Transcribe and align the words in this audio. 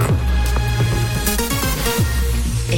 Rouge. 0.00 0.31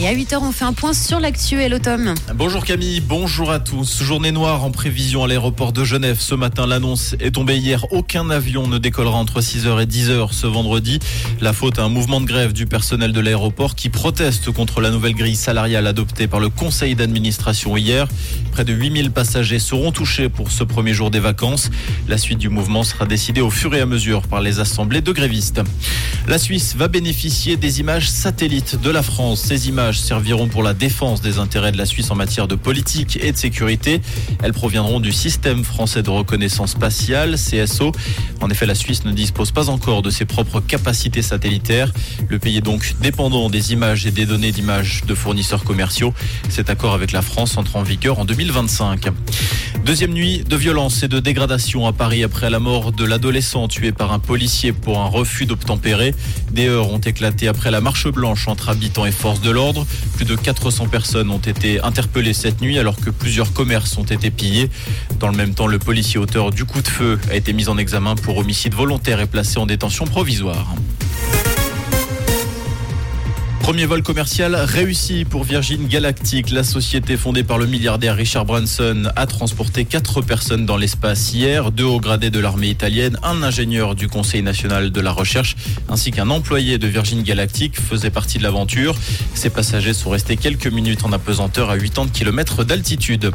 À 0.07 0.13
8h, 0.13 0.37
on 0.43 0.53
fait 0.53 0.67
un 0.67 0.75
point 0.75 0.93
sur 0.93 1.19
l'actu 1.19 1.63
et 1.63 1.71
l'automne. 1.71 2.15
Bonjour 2.35 2.63
Camille, 2.63 3.01
bonjour 3.01 3.51
à 3.51 3.59
tous. 3.59 4.03
Journée 4.03 4.33
noire 4.33 4.63
en 4.63 4.71
prévision 4.71 5.25
à 5.25 5.27
l'aéroport 5.29 5.73
de 5.73 5.83
Genève. 5.83 6.19
Ce 6.21 6.35
matin, 6.35 6.67
l'annonce 6.67 7.15
est 7.21 7.31
tombée 7.31 7.57
hier. 7.57 7.87
Aucun 7.91 8.29
avion 8.29 8.67
ne 8.67 8.77
décollera 8.77 9.17
entre 9.17 9.41
6h 9.41 9.83
et 9.83 9.87
10h 9.87 10.31
ce 10.31 10.47
vendredi. 10.47 10.99
La 11.41 11.55
faute 11.55 11.79
à 11.79 11.85
un 11.85 11.89
mouvement 11.89 12.21
de 12.21 12.27
grève 12.27 12.53
du 12.53 12.67
personnel 12.67 13.13
de 13.13 13.21
l'aéroport 13.21 13.75
qui 13.75 13.89
proteste 13.89 14.51
contre 14.51 14.83
la 14.83 14.91
nouvelle 14.91 15.15
grille 15.15 15.37
salariale 15.37 15.87
adoptée 15.87 16.27
par 16.27 16.39
le 16.39 16.51
conseil 16.51 16.95
d'administration 16.95 17.75
hier. 17.75 18.07
Près 18.53 18.67
de 18.67 18.75
8000 18.75 19.11
passagers 19.11 19.59
seront 19.59 19.91
touchés 19.91 20.29
pour 20.29 20.51
ce 20.51 20.65
premier 20.65 20.93
jour 20.93 21.11
des 21.11 21.21
vacances. 21.21 21.71
La 22.09 22.19
suite 22.19 22.39
du 22.39 22.51
mouvement 22.51 22.83
sera 22.83 23.07
décidée 23.07 23.41
au 23.41 23.51
fur 23.51 23.75
et 23.75 23.81
à 23.81 23.87
mesure 23.87 24.29
par 24.29 24.43
les 24.43 24.61
assemblées 24.61 25.01
de 25.01 25.13
grévistes. 25.13 25.63
La 26.29 26.39
Suisse 26.39 26.77
va 26.77 26.89
bénéficier 26.89 27.57
des 27.57 27.81
images 27.81 28.11
satellites 28.11 28.81
de 28.81 28.91
la 28.91 29.03
France. 29.03 29.41
Ces 29.41 29.69
images 29.69 29.94
serviront 29.99 30.49
pour 30.49 30.63
la 30.63 30.75
défense 30.75 31.21
des 31.21 31.39
intérêts 31.39 31.73
de 31.73 31.79
la 31.79 31.87
Suisse 31.87 32.11
en 32.11 32.15
matière 32.15 32.49
de 32.49 32.55
politique 32.55 33.19
et 33.23 33.33
de 33.33 33.37
sécurité. 33.37 34.01
Elles 34.43 34.53
proviendront 34.53 35.01
du 35.01 35.13
système 35.13 35.65
français 35.65 36.03
de 36.03 36.11
reconnaissance 36.11 36.73
spatiale, 36.73 37.37
CSO. 37.37 37.93
En 38.41 38.51
effet, 38.51 38.67
la 38.67 38.75
Suisse 38.75 39.05
ne 39.05 39.13
dispose 39.13 39.51
pas 39.53 39.69
encore 39.69 40.03
de 40.03 40.11
ses 40.11 40.25
propres 40.25 40.61
capacités 40.61 41.23
satellitaires. 41.23 41.93
Le 42.29 42.39
pays 42.39 42.59
est 42.59 42.61
donc 42.61 42.95
dépendant 43.01 43.51
des 43.51 43.73
images 43.73 44.07
et 44.07 44.11
des 44.11 44.27
données 44.27 44.53
d'images 44.53 45.05
de 45.07 45.15
fournisseurs 45.15 45.65
commerciaux. 45.65 46.15
Cet 46.49 46.71
accord 46.71 46.95
avec 46.95 47.13
la 47.13 47.23
France 47.23 47.57
entre 47.57 47.77
en 47.77 47.83
vigueur 47.83 48.19
en 48.19 48.25
2025. 48.25 49.09
Deuxième 49.85 50.13
nuit 50.13 50.45
de 50.49 50.57
violence 50.57 51.03
et 51.03 51.09
de 51.09 51.21
dégradation 51.21 51.87
à 51.87 51.93
Paris 51.93 52.25
après 52.25 52.49
la 52.49 52.59
mort 52.59 52.93
de 52.93 53.05
l'adolescent 53.05 53.69
tué 53.69 53.93
par 53.93 54.13
un 54.13 54.19
policier 54.19 54.73
pour 54.73 55.01
un 55.01 55.07
refus 55.07 55.47
d'obtempérer. 55.47 56.15
Des 56.53 56.69
heures 56.69 56.91
ont 56.91 56.99
éclaté 56.99 57.49
après 57.49 57.71
la 57.71 57.81
marche 57.81 58.09
blanche 58.09 58.49
entre 58.49 58.71
habitants 58.71 59.05
et 59.05 59.13
forces 59.13 59.41
de 59.41 59.51
l'ordre. 59.51 59.84
Plus 60.17 60.25
de 60.25 60.37
400 60.37 60.89
personnes 60.89 61.31
ont 61.31 61.39
été 61.39 61.81
interpellées 61.81 62.35
cette 62.35 62.61
nuit 62.61 62.79
alors 62.79 62.97
que 62.97 63.11
plusieurs 63.11 63.53
commerces 63.53 63.97
ont 63.99 64.05
été 64.05 64.31
pillés. 64.31 64.71
Dans 65.19 65.29
le 65.29 65.37
même 65.37 65.55
temps, 65.55 65.67
le 65.67 65.79
policier 65.79 66.19
auteur 66.19 66.51
du 66.51 66.65
coup 66.65 66.83
de 66.83 66.89
feu 66.89 67.19
a 67.31 67.35
été 67.35 67.53
mis 67.53 67.69
en 67.69 67.79
examen 67.79 68.15
pour 68.15 68.39
homicide 68.39 68.75
volontaire 68.75 69.21
et 69.21 69.27
placé 69.27 69.59
en 69.59 69.67
détention 69.67 70.05
provisoire. 70.05 70.75
Premier 73.65 73.87
vol 73.87 74.03
commercial 74.03 74.55
réussi 74.55 75.25
pour 75.25 75.43
Virgin 75.43 75.89
Galactic. 75.89 76.51
La 76.51 76.65
société 76.65 77.17
fondée 77.17 77.45
par 77.45 77.57
le 77.57 77.65
milliardaire 77.65 78.15
Richard 78.15 78.45
Branson 78.45 79.05
a 79.17 79.27
transporté 79.27 79.87
quatre 79.87 80.21
personnes 80.21 80.67
dans 80.67 80.77
l'espace 80.77 81.33
hier, 81.33 81.73
deux 81.73 81.85
hauts 81.85 81.99
gradés 81.99 82.29
de 82.29 82.39
l'armée 82.41 82.69
italienne, 82.69 83.19
un 83.23 83.43
ingénieur 83.43 83.95
du 83.95 84.07
Conseil 84.07 84.43
national 84.43 84.91
de 84.91 85.01
la 85.01 85.13
recherche, 85.13 85.57
ainsi 85.89 86.11
qu'un 86.11 86.29
employé 86.29 86.77
de 86.77 86.87
Virgin 86.87 87.23
Galactic 87.23 87.81
faisaient 87.81 88.11
partie 88.11 88.37
de 88.37 88.43
l'aventure. 88.43 88.97
Ces 89.33 89.49
passagers 89.49 89.95
sont 89.95 90.11
restés 90.11 90.37
quelques 90.37 90.67
minutes 90.67 91.03
en 91.07 91.13
apesanteur 91.13 91.71
à 91.71 91.79
80 91.79 92.09
km 92.13 92.65
d'altitude. 92.65 93.31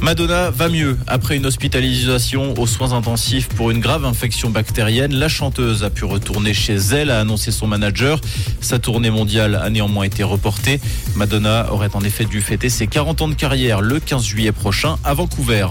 Madonna 0.00 0.48
va 0.48 0.70
mieux. 0.70 0.96
Après 1.06 1.36
une 1.36 1.44
hospitalisation 1.44 2.54
aux 2.56 2.66
soins 2.66 2.92
intensifs 2.92 3.48
pour 3.48 3.70
une 3.70 3.80
grave 3.80 4.06
infection 4.06 4.48
bactérienne, 4.48 5.14
la 5.14 5.28
chanteuse 5.28 5.84
a 5.84 5.90
pu 5.90 6.06
retourner 6.06 6.54
chez 6.54 6.76
elle, 6.76 7.10
a 7.10 7.20
annoncé 7.20 7.50
son 7.50 7.66
manager. 7.66 8.18
Sa 8.62 8.78
tournée 8.78 9.10
mondiale 9.10 9.57
a 9.62 9.70
néanmoins 9.70 10.04
été 10.04 10.22
reportée. 10.22 10.80
Madonna 11.14 11.72
aurait 11.72 11.94
en 11.94 12.00
effet 12.00 12.24
dû 12.24 12.40
fêter 12.40 12.68
ses 12.68 12.86
40 12.86 13.22
ans 13.22 13.28
de 13.28 13.34
carrière 13.34 13.80
le 13.80 14.00
15 14.00 14.24
juillet 14.24 14.52
prochain 14.52 14.96
à 15.04 15.14
Vancouver. 15.14 15.66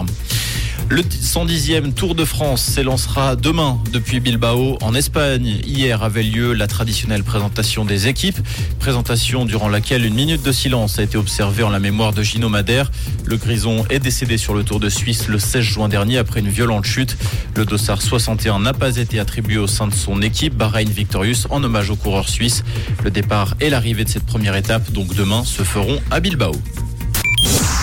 Le 0.89 1.01
110e 1.01 1.91
Tour 1.93 2.15
de 2.15 2.23
France 2.23 2.61
s'élancera 2.61 3.35
demain 3.35 3.77
depuis 3.91 4.21
Bilbao 4.21 4.77
en 4.81 4.95
Espagne. 4.95 5.59
Hier 5.65 6.01
avait 6.01 6.23
lieu 6.23 6.53
la 6.53 6.67
traditionnelle 6.67 7.25
présentation 7.25 7.83
des 7.83 8.07
équipes, 8.07 8.37
présentation 8.79 9.43
durant 9.43 9.67
laquelle 9.67 10.05
une 10.05 10.13
minute 10.13 10.43
de 10.43 10.51
silence 10.53 10.97
a 10.97 11.03
été 11.03 11.17
observée 11.17 11.63
en 11.63 11.71
la 11.71 11.79
mémoire 11.79 12.13
de 12.13 12.23
Gino 12.23 12.47
Madère. 12.47 12.89
Le 13.25 13.35
Grison 13.35 13.83
est 13.89 13.99
décédé 13.99 14.37
sur 14.37 14.53
le 14.53 14.63
Tour 14.63 14.79
de 14.79 14.87
Suisse 14.87 15.27
le 15.27 15.39
16 15.39 15.61
juin 15.61 15.89
dernier 15.89 16.19
après 16.19 16.39
une 16.39 16.49
violente 16.49 16.85
chute. 16.85 17.17
Le 17.57 17.65
dossard 17.65 18.01
61 18.01 18.59
n'a 18.59 18.73
pas 18.73 18.95
été 18.95 19.19
attribué 19.19 19.57
au 19.57 19.67
sein 19.67 19.87
de 19.87 19.93
son 19.93 20.21
équipe 20.21 20.55
Bahreïn 20.55 20.89
Victorious 20.89 21.47
en 21.49 21.61
hommage 21.65 21.89
au 21.89 21.97
coureur 21.97 22.29
suisse. 22.29 22.63
Le 23.03 23.11
départ 23.11 23.55
et 23.59 23.69
l'arrivée 23.69 24.05
de 24.05 24.09
cette 24.09 24.25
première 24.25 24.55
étape, 24.55 24.89
donc 24.93 25.13
demain, 25.15 25.43
se 25.43 25.63
feront 25.63 25.99
à 26.11 26.21
Bilbao. 26.21 26.53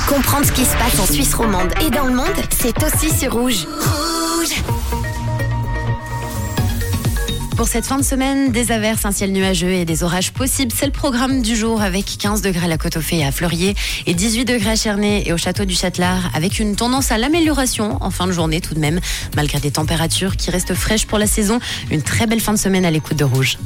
Comprendre 0.09 0.45
ce 0.45 0.53
qui 0.53 0.65
se 0.67 0.77
passe 0.77 1.01
en 1.01 1.07
Suisse 1.07 1.33
romande 1.33 1.73
et 1.81 1.89
dans 1.89 2.05
le 2.05 2.15
monde, 2.15 2.27
c'est 2.51 2.75
aussi 2.85 3.11
sur 3.11 3.33
Rouge. 3.33 3.67
Rouge 3.67 4.63
Pour 7.57 7.69
cette 7.69 7.87
fin 7.87 7.97
de 7.97 8.05
semaine, 8.05 8.53
des 8.53 8.71
averses, 8.71 9.07
un 9.07 9.13
ciel 9.13 9.33
nuageux 9.33 9.71
et 9.71 9.87
des 9.87 10.03
orages 10.03 10.33
possibles. 10.33 10.73
C'est 10.77 10.85
le 10.85 10.93
programme 10.93 11.41
du 11.41 11.57
jour 11.57 11.81
avec 11.81 12.05
15 12.19 12.43
degrés 12.43 12.67
à 12.67 12.69
la 12.69 12.77
Côte 12.77 12.99
aux 12.99 13.01
Fées 13.01 13.21
et 13.21 13.25
à 13.25 13.33
Fleurier 13.33 13.75
et 14.07 14.13
18 14.13 14.45
degrés 14.45 14.73
à 14.73 14.77
Chernay 14.77 15.23
et 15.25 15.33
au 15.33 15.39
Château 15.39 15.65
du 15.65 15.75
Châtelard 15.75 16.31
avec 16.35 16.59
une 16.59 16.77
tendance 16.77 17.11
à 17.11 17.17
l'amélioration 17.17 17.97
en 18.03 18.11
fin 18.11 18.27
de 18.27 18.33
journée 18.33 18.61
tout 18.61 18.75
de 18.75 18.81
même, 18.81 19.01
malgré 19.37 19.59
des 19.59 19.71
températures 19.71 20.37
qui 20.37 20.51
restent 20.51 20.75
fraîches 20.75 21.07
pour 21.07 21.19
la 21.19 21.27
saison. 21.27 21.61
Une 21.91 22.03
très 22.03 22.27
belle 22.27 22.41
fin 22.41 22.53
de 22.53 22.59
semaine 22.59 22.85
à 22.85 22.91
l'écoute 22.91 23.17
de 23.17 23.25
Rouge. 23.25 23.57